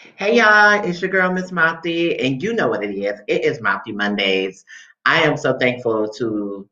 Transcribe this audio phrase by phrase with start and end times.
[0.00, 3.20] Hey y'all, it's your girl Miss Mouthy, and you know what it is.
[3.28, 4.64] It is Mouthy Mondays.
[5.04, 6.66] I am so thankful to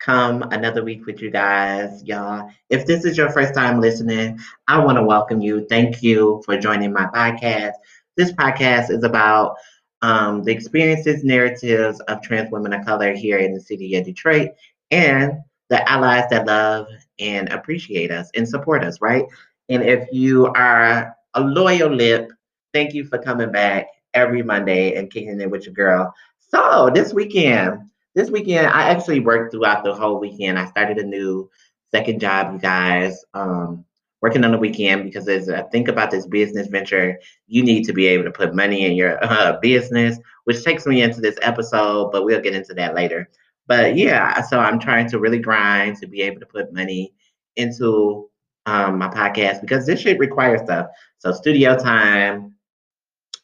[0.00, 2.50] come another week with you guys, y'all.
[2.70, 5.66] If this is your first time listening, I want to welcome you.
[5.68, 7.74] Thank you for joining my podcast.
[8.16, 9.54] This podcast is about
[10.02, 14.50] um, the experiences, narratives of trans women of color here in the city of Detroit,
[14.90, 15.34] and
[15.70, 16.88] the allies that love
[17.20, 19.26] and appreciate us and support us, right?
[19.68, 22.32] And if you are a loyal lip
[22.74, 26.12] Thank you for coming back every Monday and kicking it with your girl.
[26.50, 30.58] So this weekend, this weekend, I actually worked throughout the whole weekend.
[30.58, 31.48] I started a new
[31.92, 33.24] second job, you guys.
[33.32, 33.84] Um,
[34.20, 37.92] working on the weekend because as I think about this business venture, you need to
[37.92, 42.10] be able to put money in your uh, business, which takes me into this episode,
[42.10, 43.28] but we'll get into that later.
[43.66, 47.12] But yeah, so I'm trying to really grind to be able to put money
[47.56, 48.28] into
[48.66, 50.86] um, my podcast because this shit requires stuff.
[51.18, 52.53] So studio time,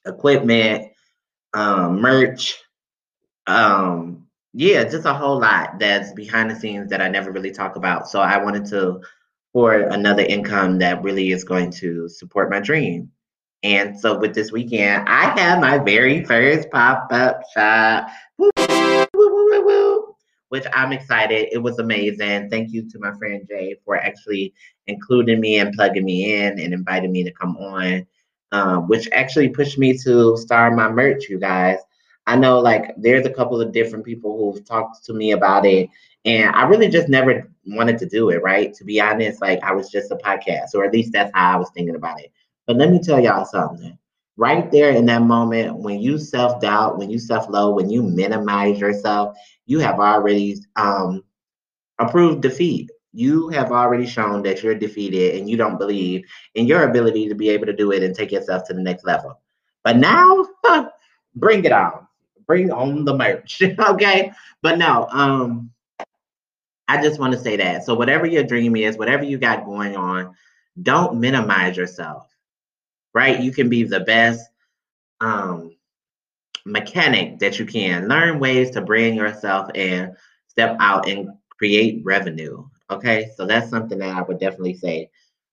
[0.07, 0.93] equipment,
[1.55, 2.57] um, merch,
[3.47, 7.77] um, yeah, just a whole lot that's behind the scenes that I never really talk
[7.77, 8.09] about.
[8.09, 9.01] So I wanted to
[9.53, 13.11] for another income that really is going to support my dream.
[13.63, 18.09] And so with this weekend, I have my very first pop-up shop.
[20.49, 21.49] Which I'm excited.
[21.53, 22.51] It was amazing.
[22.51, 24.53] Thank you to my friend Jay for actually
[24.87, 28.07] including me and plugging me in and inviting me to come on
[28.53, 31.79] um, which actually pushed me to start my merch, you guys.
[32.27, 35.89] I know like there's a couple of different people who've talked to me about it,
[36.25, 38.73] and I really just never wanted to do it, right?
[38.75, 41.57] To be honest, like I was just a podcast, or at least that's how I
[41.57, 42.33] was thinking about it.
[42.67, 43.97] But let me tell y'all something.
[44.37, 48.03] Right there in that moment, when you self doubt, when you self low, when you
[48.03, 51.23] minimize yourself, you have already um,
[51.99, 56.89] approved defeat you have already shown that you're defeated and you don't believe in your
[56.89, 59.39] ability to be able to do it and take yourself to the next level.
[59.83, 60.47] But now,
[61.35, 62.07] bring it on.
[62.47, 63.63] Bring on the merch.
[63.79, 64.33] okay.
[64.63, 65.71] But no, um,
[66.89, 67.85] I just want to say that.
[67.85, 70.35] So whatever your dream is, whatever you got going on,
[70.83, 72.27] don't minimize yourself.
[73.15, 73.41] Right?
[73.41, 74.49] You can be the best
[75.21, 75.73] um
[76.65, 78.09] mechanic that you can.
[78.09, 80.17] Learn ways to brand yourself and
[80.49, 82.67] step out and create revenue.
[82.91, 85.11] Okay, so that's something that I would definitely say.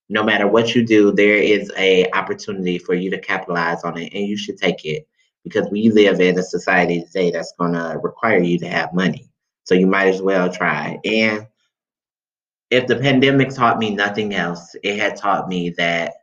[0.09, 4.13] No matter what you do, there is a opportunity for you to capitalize on it,
[4.13, 5.07] and you should take it
[5.43, 9.29] because we live in a society today that's going to require you to have money.
[9.65, 10.97] So you might as well try.
[11.05, 11.47] And
[12.69, 16.13] if the pandemic taught me nothing else, it had taught me that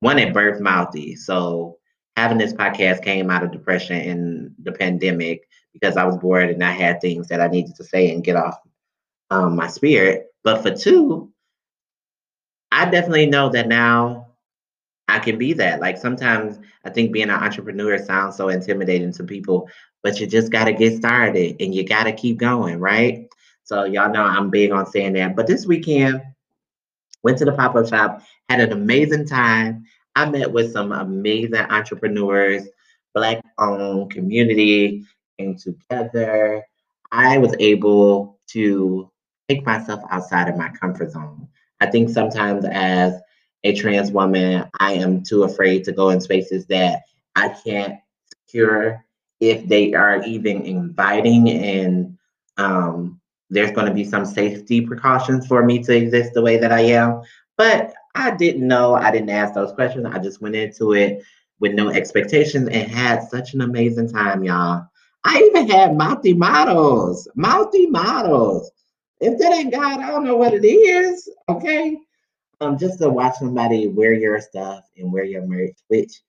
[0.00, 1.16] one, it birthed mouthy.
[1.16, 1.78] So
[2.16, 6.62] having this podcast came out of depression in the pandemic because I was bored and
[6.62, 8.58] I had things that I needed to say and get off
[9.30, 10.26] um, my spirit.
[10.44, 11.32] But for two,
[12.70, 14.28] I definitely know that now
[15.08, 15.80] I can be that.
[15.80, 19.68] Like sometimes I think being an entrepreneur sounds so intimidating to people,
[20.02, 23.26] but you just got to get started and you got to keep going, right?
[23.64, 25.34] So y'all know I'm big on saying that.
[25.34, 26.22] But this weekend,
[27.22, 29.84] went to the pop up shop, had an amazing time.
[30.14, 32.68] I met with some amazing entrepreneurs,
[33.14, 35.04] Black owned community
[35.38, 36.62] came together.
[37.12, 39.10] I was able to
[39.48, 41.48] take myself outside of my comfort zone.
[41.80, 43.20] I think sometimes as
[43.64, 47.02] a trans woman, I am too afraid to go in spaces that
[47.36, 49.04] I can't secure
[49.40, 52.16] if they are even inviting and
[52.56, 56.72] um, there's going to be some safety precautions for me to exist the way that
[56.72, 57.22] I am.
[57.56, 58.94] But I didn't know.
[58.94, 60.06] I didn't ask those questions.
[60.06, 61.22] I just went into it
[61.60, 64.86] with no expectations and had such an amazing time, y'all.
[65.24, 68.70] I even had mouthy models, mouthy models.
[69.24, 71.30] If that ain't God, I don't know what it is.
[71.48, 71.98] Okay.
[72.60, 76.20] Um, just to watch somebody wear your stuff and wear your merch, which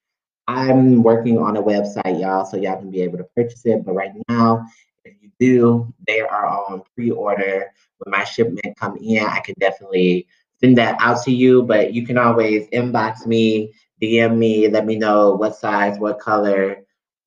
[0.48, 3.84] I'm working on a website, y'all, so y'all can be able to purchase it.
[3.84, 4.66] But right now,
[5.04, 7.66] if you do, they are on pre-order.
[7.98, 10.28] When my shipment come in, I can definitely
[10.62, 11.64] send that out to you.
[11.64, 16.78] But you can always inbox me, DM me, let me know what size, what color,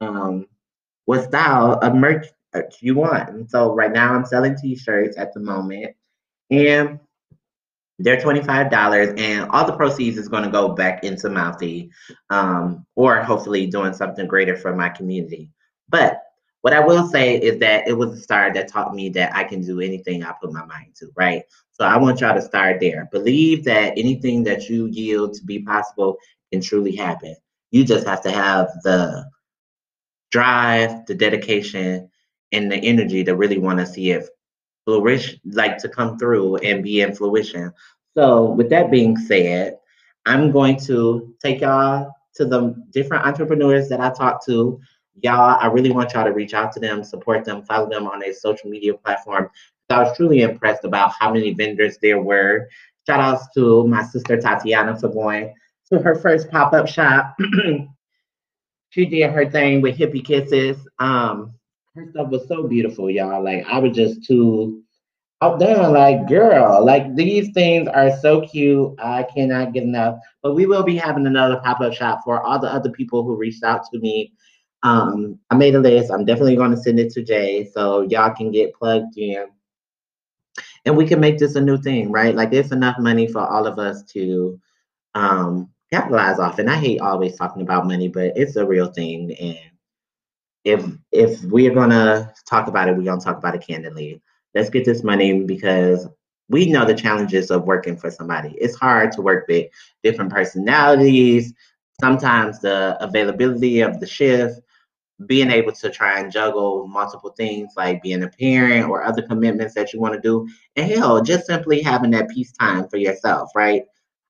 [0.00, 0.46] um,
[1.04, 2.26] what style of merch
[2.80, 3.28] you want.
[3.30, 5.94] And so right now I'm selling t-shirts at the moment
[6.50, 6.98] and
[7.98, 11.90] they're $25 and all the proceeds is going to go back into Mouthy
[12.30, 15.50] um, or hopefully doing something greater for my community.
[15.88, 16.22] But
[16.62, 19.44] what I will say is that it was a start that taught me that I
[19.44, 21.42] can do anything I put my mind to, right?
[21.72, 23.08] So I want y'all to start there.
[23.12, 26.16] Believe that anything that you yield to be possible
[26.52, 27.36] can truly happen.
[27.70, 29.24] You just have to have the
[30.30, 32.10] drive, the dedication,
[32.52, 34.28] and the energy to really want to see it
[34.84, 37.72] flourish, like to come through and be in fruition.
[38.16, 39.78] So, with that being said,
[40.26, 44.80] I'm going to take y'all to the different entrepreneurs that I talked to.
[45.22, 48.20] Y'all, I really want y'all to reach out to them, support them, follow them on
[48.20, 49.50] their social media platform.
[49.90, 52.68] I was truly impressed about how many vendors there were.
[53.06, 55.54] Shout outs to my sister Tatiana for going
[55.90, 57.36] to her first pop up shop.
[58.90, 60.76] she did her thing with hippie kisses.
[60.98, 61.54] Um,
[61.98, 63.42] her stuff was so beautiful, y'all.
[63.42, 64.82] Like I was just too
[65.40, 68.94] out there, like girl, like these things are so cute.
[68.98, 70.18] I cannot get enough.
[70.42, 73.36] But we will be having another pop up shop for all the other people who
[73.36, 74.32] reached out to me.
[74.82, 76.10] Um, I made a list.
[76.10, 79.46] I'm definitely going to send it to Jay so y'all can get plugged in
[80.84, 82.34] and we can make this a new thing, right?
[82.34, 84.58] Like there's enough money for all of us to
[85.14, 86.58] um, capitalize off.
[86.58, 89.32] And I hate always talking about money, but it's a real thing.
[89.34, 89.58] And
[90.68, 94.20] if if we're gonna talk about it, we're gonna talk about it candidly.
[94.54, 96.06] Let's get this money because
[96.50, 98.54] we know the challenges of working for somebody.
[98.60, 99.68] It's hard to work with
[100.02, 101.54] different personalities.
[102.00, 104.60] Sometimes the availability of the shift,
[105.26, 109.74] being able to try and juggle multiple things like being a parent or other commitments
[109.74, 110.46] that you want to do.
[110.76, 113.82] And hell, just simply having that peace time for yourself, right?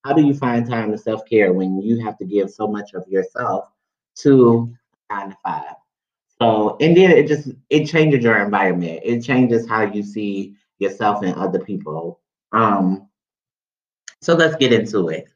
[0.04, 2.94] How do you find time to self care when you have to give so much
[2.94, 3.64] of yourself
[4.20, 4.72] to
[5.10, 5.74] nine to five?
[6.40, 9.00] So, and then it just it changes your environment.
[9.02, 12.20] It changes how you see yourself and other people.
[12.52, 13.08] Um,
[14.20, 15.28] so let's get into it.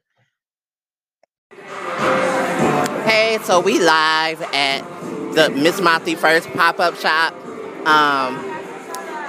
[3.05, 4.81] Hey, so we live at
[5.35, 7.33] the Miss Mouthy first pop up shop.
[7.85, 8.35] Um,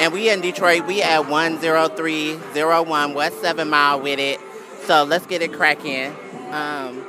[0.00, 0.86] and we in Detroit.
[0.86, 4.40] We at 10301 West 7 Mile with it.
[4.86, 6.06] So let's get it cracking.
[6.50, 7.06] Um,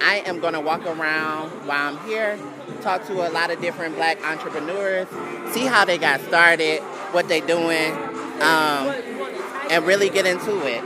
[0.00, 2.36] I am going to walk around while I'm here,
[2.82, 5.08] talk to a lot of different black entrepreneurs,
[5.52, 6.80] see how they got started,
[7.12, 7.92] what they're doing,
[8.40, 8.94] um,
[9.70, 10.82] and really get into it.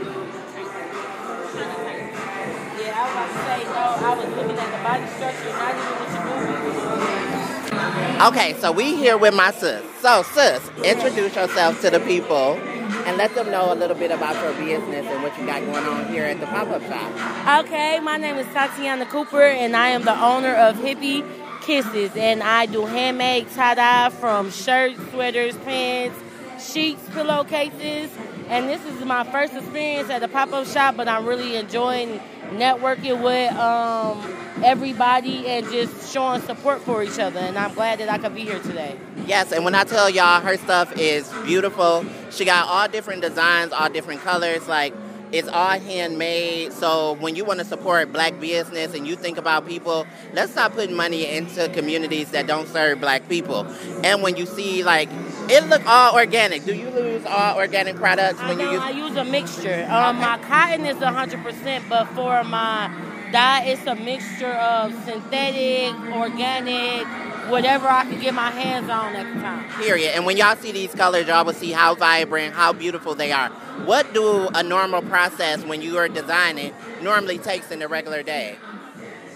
[8.21, 9.83] Okay, so we here with my sis.
[9.99, 12.59] So, sis, introduce yourself to the people
[13.05, 15.85] and let them know a little bit about your business and what you got going
[15.85, 17.65] on here at the pop-up shop.
[17.65, 21.25] Okay, my name is Tatiana Cooper, and I am the owner of Hippie
[21.61, 26.17] Kisses, and I do handmade tie-dye from shirts, sweaters, pants,
[26.59, 28.09] sheets, pillowcases,
[28.49, 32.19] and this is my first experience at the pop-up shop, but I'm really enjoying
[32.51, 34.19] networking with um,
[34.63, 37.39] everybody and just showing support for each other.
[37.39, 38.97] And I'm glad that I could be here today.
[39.25, 43.71] Yes, and when I tell y'all her stuff is beautiful, she got all different designs,
[43.71, 44.67] all different colors.
[44.67, 44.93] Like
[45.31, 46.73] it's all handmade.
[46.73, 50.73] So when you want to support black business and you think about people, let's stop
[50.73, 53.65] putting money into communities that don't serve black people.
[54.03, 55.09] And when you see like
[55.49, 56.63] it look all organic.
[56.65, 58.81] Do you use all organic products when know, you use?
[58.81, 59.87] I use a mixture.
[59.89, 60.25] Um, okay.
[60.25, 62.89] My cotton is 100%, but for my
[63.31, 67.05] dye, it's a mixture of synthetic, organic,
[67.49, 69.69] whatever I can get my hands on at the time.
[69.83, 70.15] Period.
[70.15, 73.51] And when y'all see these colors, y'all will see how vibrant, how beautiful they are.
[73.85, 78.57] What do a normal process when you are designing normally takes in a regular day?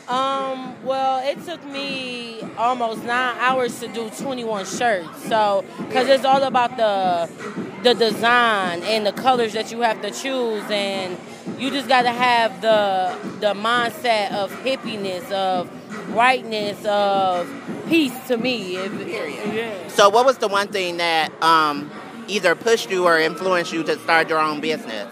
[0.08, 5.28] Um, well, it took me almost nine hours to do 21 shirts.
[5.28, 7.30] So, because it's all about the
[7.82, 11.18] the design and the colors that you have to choose, and
[11.58, 15.72] you just got to have the the mindset of hippiness, of
[16.10, 17.50] brightness, of
[17.88, 18.14] peace.
[18.28, 19.07] To me, if,
[19.56, 19.88] yeah.
[19.88, 21.90] So, what was the one thing that um,
[22.28, 25.08] either pushed you or influenced you to start your own business?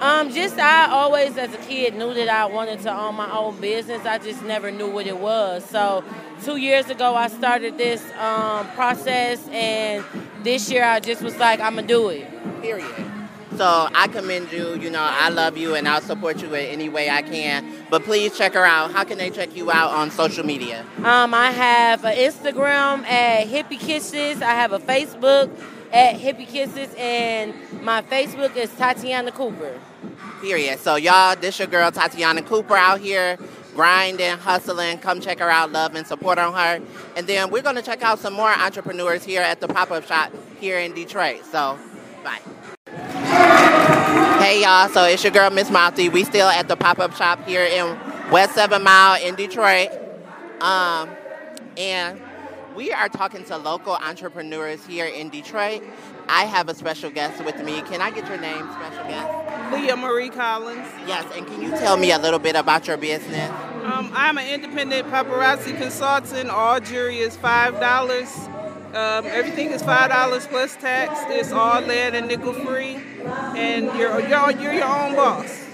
[0.00, 3.60] Um, just I always, as a kid, knew that I wanted to own my own
[3.60, 4.04] business.
[4.04, 5.64] I just never knew what it was.
[5.64, 6.02] So,
[6.42, 10.04] two years ago, I started this um, process, and
[10.42, 12.26] this year I just was like, I'm gonna do it.
[12.62, 13.12] Period.
[13.56, 14.74] So I commend you.
[14.74, 17.64] You know, I love you, and I'll support you in any way I can.
[17.88, 18.92] But please check her out.
[18.92, 20.84] How can they check you out on social media?
[21.04, 24.42] Um, I have an Instagram at Hippie Kisses.
[24.42, 25.48] I have a Facebook
[25.92, 29.78] at Hippie Kisses, and my Facebook is Tatiana Cooper.
[30.40, 30.78] Period.
[30.80, 33.38] So y'all, this your girl Tatiana Cooper out here
[33.74, 34.98] grinding, hustling.
[34.98, 36.80] Come check her out, love and support on her.
[37.16, 40.78] And then we're gonna check out some more entrepreneurs here at the pop-up shop here
[40.78, 41.44] in Detroit.
[41.44, 41.78] So,
[42.24, 42.40] bye.
[44.42, 46.08] Hey y'all, so it's your girl Miss Mouthy.
[46.08, 47.96] We still at the pop-up shop here in
[48.30, 49.90] West Seven Mile in Detroit.
[50.60, 51.10] Um,
[51.76, 52.20] and
[52.74, 55.82] we are talking to local entrepreneurs here in Detroit.
[56.28, 57.82] I have a special guest with me.
[57.82, 59.72] Can I get your name, special guest?
[59.72, 60.86] Leah Marie Collins.
[61.06, 63.50] Yes, and can you tell me a little bit about your business?
[63.84, 66.50] Um, I'm an independent paparazzi consultant.
[66.50, 68.34] All jewelry is five dollars.
[68.94, 71.20] Um, everything is five dollars plus tax.
[71.28, 75.66] It's all lead and nickel free, and you're, you're you're your own boss.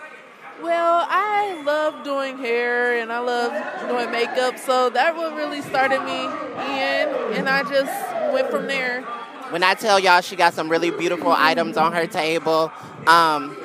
[0.62, 6.04] Well, I love doing hair and I love doing makeup, so that what really started
[6.04, 9.02] me in, and I just went from there.
[9.50, 12.72] When I tell y'all she got some really beautiful items on her table,
[13.08, 13.58] um,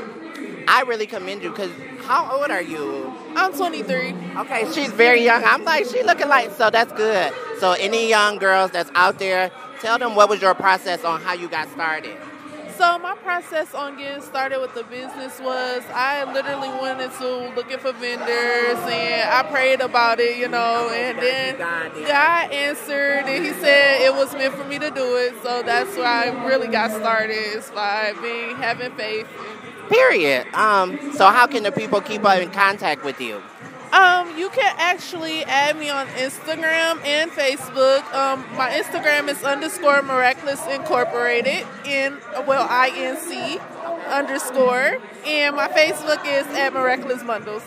[0.67, 1.73] I really commend you because
[2.05, 3.12] how old are you?
[3.37, 4.14] I'm 23.
[4.38, 5.45] Okay, she's very young.
[5.45, 7.33] I'm like, she looking like, so that's good.
[7.61, 9.50] So any young girls that's out there,
[9.81, 12.17] tell them what was your process on how you got started.
[12.79, 17.76] So my process on getting started with the business was I literally went into looking
[17.76, 23.52] for vendors and I prayed about it, you know, and then God answered and he
[23.52, 25.35] said it was meant for me to do it.
[25.43, 29.26] So that's why I really got started is by being having faith.
[29.90, 30.47] Period.
[30.55, 33.43] Um, so how can the people keep up in contact with you?
[33.92, 38.02] Um, you can actually add me on Instagram and Facebook.
[38.14, 42.16] Um, my Instagram is underscore miraculous incorporated in
[42.47, 43.59] well I N C
[44.06, 47.64] underscore, and my Facebook is at miraculous bundles.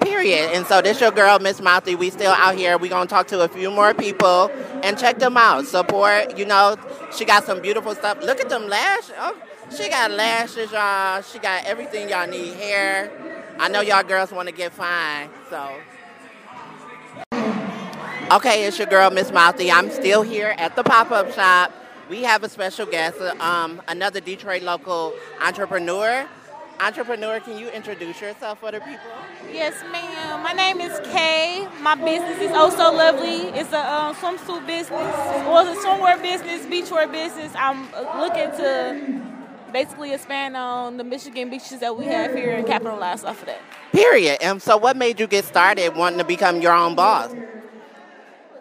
[0.00, 0.50] Period.
[0.54, 1.94] And so this your girl, Miss Mouthy.
[1.94, 2.78] We still out here.
[2.78, 4.50] We gonna talk to a few more people
[4.82, 5.66] and check them out.
[5.66, 6.38] Support.
[6.38, 6.76] You know,
[7.14, 8.22] she got some beautiful stuff.
[8.22, 9.12] Look at them lashes.
[9.18, 9.36] Oh,
[9.76, 11.20] she got lashes, y'all.
[11.20, 12.54] She got everything y'all need.
[12.54, 13.39] Hair.
[13.60, 15.28] I know y'all girls want to get fine.
[15.50, 15.70] So.
[18.32, 19.70] Okay, it's your girl, Miss Mouthy.
[19.70, 21.70] I'm still here at the pop-up shop.
[22.08, 25.12] We have a special guest, um, another Detroit local
[25.42, 26.26] entrepreneur.
[26.80, 29.04] Entrepreneur, can you introduce yourself for the people?
[29.52, 30.42] Yes, ma'am.
[30.42, 31.68] My name is Kay.
[31.82, 33.50] My business is Oh So Lovely.
[33.58, 37.52] It's a um, swimsuit business, or it's a swimwear business, beachwear business.
[37.54, 37.82] I'm
[38.18, 39.19] looking to
[39.70, 43.60] basically expand on the Michigan beaches that we have here and capitalize off of that.
[43.92, 44.38] Period.
[44.40, 47.32] And so, what made you get started wanting to become your own boss?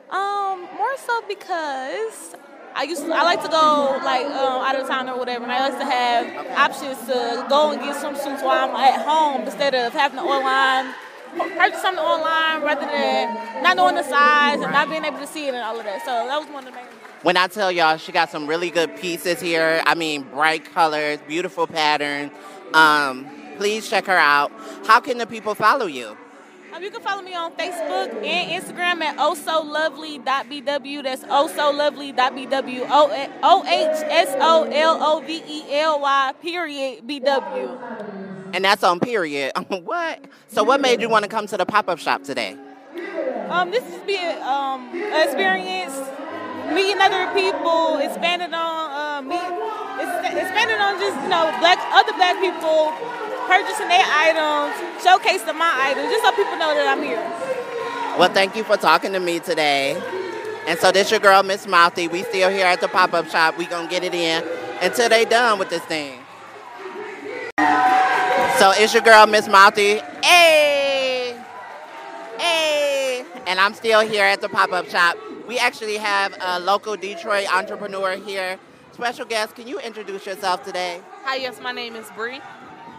[0.10, 2.36] Um, more so because
[2.76, 5.52] I used to, I like to go like um, out of town or whatever, and
[5.52, 9.42] I like to have options to go and get some suits while I'm at home
[9.42, 10.94] instead of having to online
[11.38, 15.48] purchase something online rather than not knowing the size and not being able to see
[15.48, 16.04] it and all of that.
[16.06, 16.99] So that was one of the main.
[17.22, 19.84] When I tell y'all, she got some really good pieces here.
[19.86, 22.32] I mean, bright colors, beautiful patterns.
[22.74, 24.54] Um, please check her out.
[24.86, 26.16] How can the people follow you?
[26.72, 31.04] Um, you can follow me on Facebook and Instagram at ohsolovely.bw.
[31.04, 32.88] That's ohsolovely.bw.
[33.44, 38.54] O H S O L O V E L Y period BW.
[38.54, 39.52] And that's on period.
[39.68, 40.24] what?
[40.48, 42.56] So, what made you want to come to the pop up shop today?
[43.50, 45.96] Um, this has been um, an experience
[46.74, 52.14] meeting other people, expanding on uh, me, ex- expanding on just you know black other
[52.14, 52.94] black people
[53.50, 57.22] purchasing their items, showcasing my items, just so people know that I'm here.
[58.18, 60.02] Well, thank you for talking to me today.
[60.68, 62.08] And so this your girl, Miss Mouthy.
[62.08, 63.58] We still here at the pop-up shop.
[63.58, 64.44] We gonna get it in
[64.82, 66.20] until they done with this thing.
[68.60, 70.02] So it's your girl, Miss Mouthy.
[70.24, 71.36] Hey,
[72.38, 75.18] hey, and I'm still here at the pop-up shop.
[75.50, 78.60] We actually have a local Detroit entrepreneur here.
[78.92, 81.02] Special guest, can you introduce yourself today?
[81.24, 82.40] Hi, yes, my name is Bree.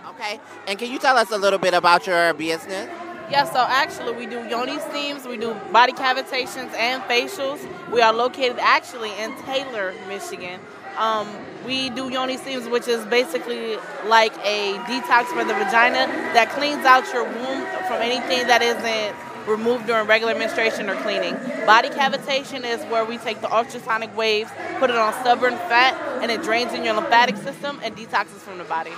[0.08, 2.90] Okay, and can you tell us a little bit about your business?
[3.30, 7.60] Yeah, so actually we do yoni steams, we do body cavitations and facials.
[7.92, 10.58] We are located actually in Taylor, Michigan.
[10.98, 11.28] Um,
[11.64, 13.76] we do yoni steams, which is basically
[14.06, 19.29] like a detox for the vagina that cleans out your womb from anything that isn't
[19.46, 21.34] removed during regular menstruation or cleaning.
[21.66, 26.30] Body cavitation is where we take the ultrasonic waves, put it on stubborn fat, and
[26.30, 28.92] it drains in your lymphatic system and detoxes from the body.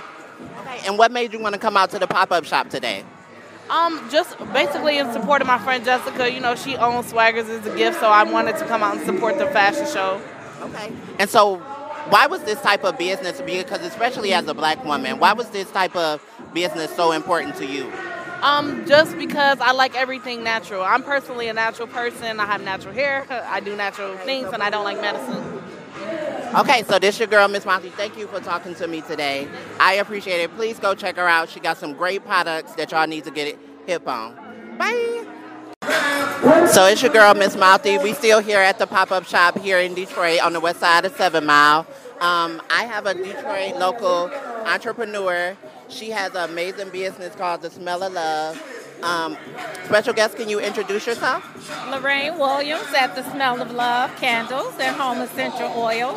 [0.61, 3.03] Okay, and what made you want to come out to the pop-up shop today?
[3.69, 6.31] Um, just basically in support of my friend Jessica.
[6.31, 9.05] You know, she owns Swaggers as a gift, so I wanted to come out and
[9.05, 10.21] support the fashion show.
[10.61, 10.91] Okay.
[11.17, 11.57] And so,
[12.09, 13.41] why was this type of business?
[13.41, 16.21] Because especially as a black woman, why was this type of
[16.53, 17.91] business so important to you?
[18.43, 20.83] Um, just because I like everything natural.
[20.83, 22.41] I'm personally a natural person.
[22.41, 23.25] I have natural hair.
[23.29, 25.41] I do natural things, and I don't like medicine.
[26.53, 27.89] Okay, so this is your girl, Miss Mouthy.
[27.89, 29.47] Thank you for talking to me today.
[29.79, 30.53] I appreciate it.
[30.55, 31.49] Please go check her out.
[31.49, 33.57] She got some great products that y'all need to get
[33.87, 34.35] hip on.
[34.77, 35.25] Bye.
[36.73, 37.97] So it's your girl, Miss Mouthy.
[37.97, 41.15] We still here at the pop-up shop here in Detroit on the west side of
[41.15, 41.87] Seven Mile.
[42.19, 44.29] Um, I have a Detroit local
[44.65, 45.55] entrepreneur.
[45.93, 48.59] She has an amazing business called The Smell of Love.
[49.03, 49.37] Um,
[49.85, 51.43] special guest, can you introduce yourself?
[51.91, 56.15] Lorraine Williams at The Smell of Love Candles and Home Essential Oil.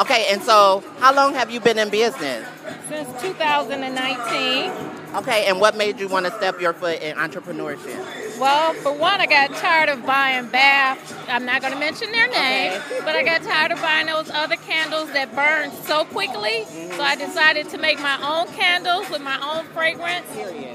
[0.00, 2.48] Okay, and so how long have you been in business?
[2.88, 4.72] Since 2019.
[5.16, 8.23] Okay, and what made you want to step your foot in entrepreneurship?
[8.38, 11.28] Well, for one, I got tired of buying bath.
[11.28, 13.00] I'm not going to mention their name, okay.
[13.04, 16.64] but I got tired of buying those other candles that burn so quickly.
[16.64, 16.96] Mm-hmm.
[16.96, 20.26] So I decided to make my own candles with my own fragrance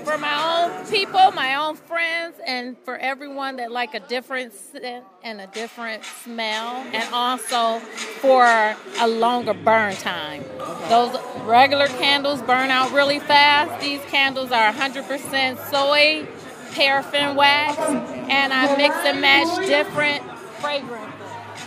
[0.03, 5.05] for my own people, my own friends, and for everyone that like a different scent
[5.23, 7.79] and a different smell, and also
[8.21, 10.43] for a longer burn time.
[10.59, 10.89] Okay.
[10.89, 13.81] Those regular candles burn out really fast.
[13.81, 16.27] These candles are 100% soy
[16.71, 20.23] paraffin wax, and I mix and match different
[20.59, 21.13] fragrances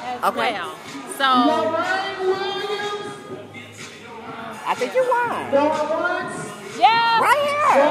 [0.02, 0.52] as okay.
[0.52, 0.76] well.
[1.16, 1.24] So
[4.64, 5.52] I think you won.
[6.78, 7.20] Yeah.
[7.20, 7.82] Right here.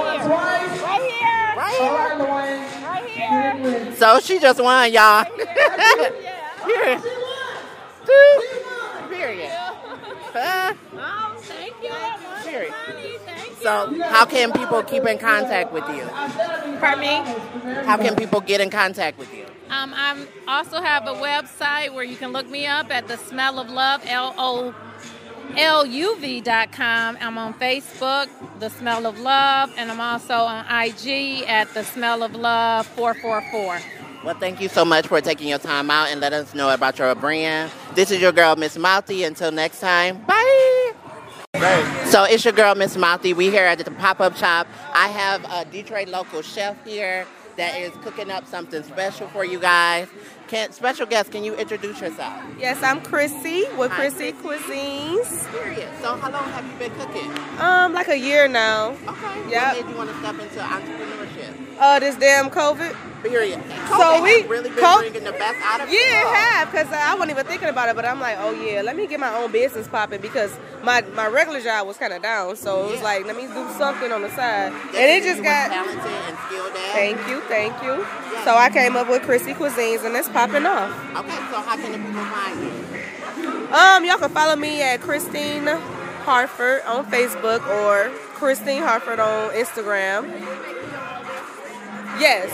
[0.81, 1.53] Right here.
[1.55, 2.07] Right here.
[2.87, 3.95] Right here.
[3.95, 5.25] So she just won, y'all.
[6.65, 7.01] Here.
[8.05, 8.41] Period.
[9.09, 9.51] Period.
[13.61, 16.03] So, how can people keep in contact with you?
[16.79, 17.15] Pardon me?
[17.85, 19.45] How can people get in contact with you?
[19.69, 23.59] Um, I also have a website where you can look me up at the Smell
[23.59, 24.75] of Love, L O
[25.55, 27.17] L U V.com.
[27.21, 28.27] I'm on Facebook,
[28.59, 33.79] The Smell of Love, and I'm also on IG at The Smell of Love 444.
[34.23, 36.99] Well, thank you so much for taking your time out and let us know about
[36.99, 37.71] your brand.
[37.95, 39.23] This is your girl, Miss Mouthy.
[39.23, 40.40] Until next time, bye.
[41.61, 43.33] So it's your girl, Miss Mouthy.
[43.33, 44.65] We here at the pop-up shop.
[44.93, 49.59] I have a Detroit local chef here that is cooking up something special for you
[49.59, 50.07] guys.
[50.47, 52.33] Can, special guest, can you introduce yourself?
[52.57, 55.51] Yes, I'm Chrissy with Hi, Chrissy Cuisines.
[55.51, 55.87] Period.
[56.01, 57.31] So how long have you been cooking?
[57.59, 58.97] Um, like a year now.
[59.07, 59.45] Okay.
[59.45, 61.20] Made you want to step into entrepreneurship?
[61.81, 62.95] Uh, this damn COVID.
[63.23, 63.59] Period.
[63.89, 67.13] So we- really been co- bringing the best out of Yeah, it have, because I
[67.15, 69.51] wasn't even thinking about it, but I'm like, oh yeah, let me get my own
[69.51, 72.55] business popping because my, my regular job was kind of down.
[72.55, 74.71] So it was like, let me do something on the side.
[74.73, 75.69] And it just got.
[75.69, 76.93] talented and skilled at.
[76.93, 78.05] Thank you, thank you.
[78.43, 80.91] So I came up with Chrissy Cuisines and it's popping off.
[81.17, 83.73] Okay, so how can the people find you?
[83.75, 85.65] Um, y'all can follow me at Christine
[86.25, 90.70] Harford on Facebook or Christine Harford on Instagram.
[92.21, 92.49] Yes.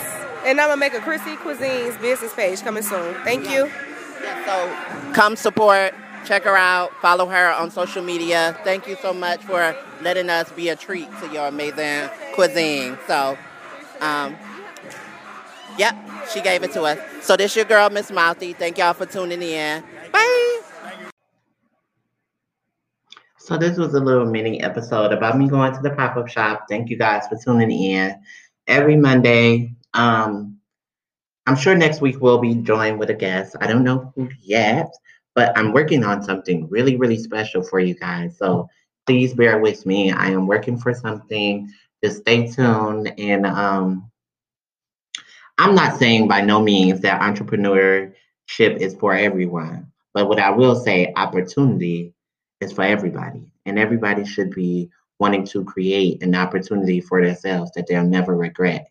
[0.45, 3.13] And I'm gonna make a Chrissy Cuisines business page coming soon.
[3.25, 3.69] Thank you.
[4.23, 5.93] Yeah, so come support,
[6.25, 8.57] check her out, follow her on social media.
[8.63, 12.97] Thank you so much for letting us be a treat to your amazing cuisine.
[13.07, 13.37] So,
[13.99, 14.37] um,
[15.77, 15.95] yep,
[16.33, 16.97] she gave it to us.
[17.21, 18.53] So this your girl, Miss Mouthy.
[18.53, 19.83] Thank y'all for tuning in.
[20.13, 20.61] Bye.
[23.37, 26.65] So this was a little mini episode about me going to the pop-up shop.
[26.69, 28.15] Thank you guys for tuning in.
[28.67, 30.57] Every Monday, um,
[31.45, 33.55] I'm sure next week we'll be joined with a guest.
[33.61, 34.93] I don't know who yet,
[35.33, 38.37] but I'm working on something really, really special for you guys.
[38.37, 38.67] So
[39.05, 40.11] please bear with me.
[40.11, 41.71] I am working for something.
[42.03, 43.13] Just stay tuned.
[43.17, 44.11] And um,
[45.57, 48.11] I'm not saying by no means that entrepreneurship
[48.57, 52.13] is for everyone, but what I will say, opportunity
[52.59, 57.87] is for everybody, and everybody should be wanting to create an opportunity for themselves that
[57.87, 58.87] they'll never regret.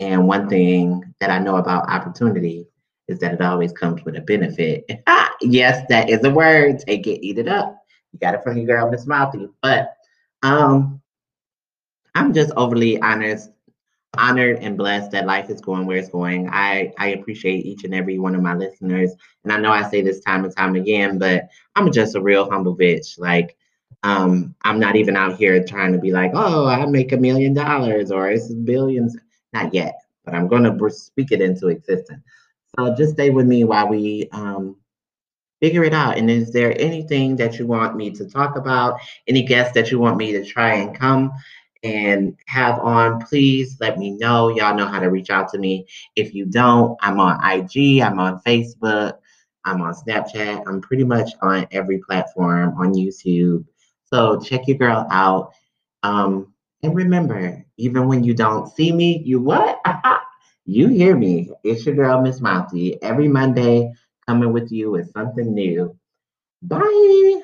[0.00, 2.66] And one thing that I know about opportunity
[3.08, 4.84] is that it always comes with a benefit.
[5.06, 6.80] Ah, yes, that is a word.
[6.80, 7.76] Take it, eat it up.
[8.12, 9.48] You got it from your girl, Miss Mouthy.
[9.62, 9.94] But
[10.42, 11.00] um,
[12.14, 13.40] I'm just overly honored,
[14.16, 16.48] honored and blessed that life is going where it's going.
[16.50, 20.00] I I appreciate each and every one of my listeners, and I know I say
[20.00, 23.18] this time and time again, but I'm just a real humble bitch.
[23.18, 23.56] Like,
[24.02, 27.54] um, I'm not even out here trying to be like, oh, I make a million
[27.54, 29.16] dollars or it's billions.
[29.52, 32.22] Not yet, but I'm going to speak it into existence.
[32.78, 34.76] So just stay with me while we um,
[35.60, 36.18] figure it out.
[36.18, 38.98] And is there anything that you want me to talk about?
[39.28, 41.32] Any guests that you want me to try and come
[41.82, 44.48] and have on, please let me know.
[44.48, 45.86] Y'all know how to reach out to me.
[46.16, 49.18] If you don't, I'm on IG, I'm on Facebook,
[49.64, 53.64] I'm on Snapchat, I'm pretty much on every platform on YouTube.
[54.14, 55.52] So check your girl out.
[56.02, 59.80] Um, and remember, even when you don't see me, you what?
[60.66, 61.50] you hear me.
[61.64, 63.92] It's your girl, Miss Mouthy, every Monday
[64.26, 65.96] coming with you with something new.
[66.62, 67.43] Bye.